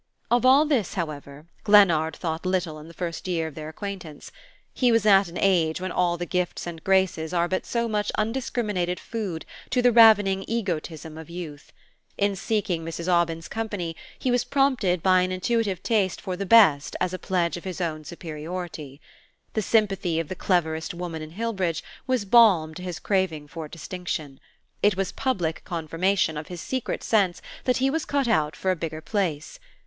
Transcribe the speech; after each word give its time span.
Of 0.31 0.47
all 0.47 0.65
this, 0.65 0.95
however, 0.95 1.45
Glennard 1.63 2.15
thought 2.15 2.43
little 2.43 2.79
in 2.79 2.87
the 2.87 2.93
first 2.95 3.27
year 3.27 3.45
of 3.45 3.53
their 3.53 3.69
acquaintance. 3.69 4.31
He 4.73 4.91
was 4.91 5.05
at 5.05 5.27
an 5.27 5.37
age 5.39 5.79
when 5.79 5.91
all 5.91 6.17
the 6.17 6.25
gifts 6.25 6.65
and 6.65 6.83
graces 6.83 7.35
are 7.35 7.47
but 7.47 7.67
so 7.67 7.87
much 7.87 8.11
undiscriminated 8.17 8.99
food 8.99 9.45
to 9.69 9.79
the 9.79 9.91
ravening 9.91 10.43
egoism 10.47 11.19
of 11.19 11.29
youth. 11.29 11.71
In 12.17 12.35
seeking 12.35 12.83
Mrs. 12.83 13.07
Aubyn's 13.13 13.47
company 13.47 13.95
he 14.17 14.31
was 14.31 14.43
prompted 14.43 15.03
by 15.03 15.21
an 15.21 15.31
intuitive 15.31 15.83
taste 15.83 16.19
for 16.19 16.35
the 16.35 16.47
best 16.47 16.95
as 16.99 17.13
a 17.13 17.19
pledge 17.19 17.55
of 17.55 17.63
his 17.63 17.79
own 17.79 18.03
superiority. 18.03 18.99
The 19.53 19.61
sympathy 19.61 20.19
of 20.19 20.29
the 20.29 20.35
cleverest 20.35 20.95
woman 20.95 21.21
in 21.21 21.33
Hillbridge 21.33 21.83
was 22.07 22.25
balm 22.25 22.73
to 22.73 22.81
his 22.81 22.97
craving 22.97 23.49
for 23.49 23.67
distinction: 23.67 24.39
it 24.81 24.97
was 24.97 25.11
public 25.11 25.61
confirmation 25.63 26.37
of 26.37 26.47
his 26.47 26.59
secret 26.59 27.03
sense 27.03 27.39
that 27.65 27.77
he 27.77 27.91
was 27.91 28.05
cut 28.05 28.27
out 28.27 28.55
for 28.55 28.71
a 28.71 28.75
bigger 28.75 29.01
place. 29.01 29.59